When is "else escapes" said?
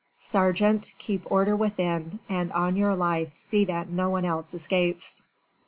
4.25-5.21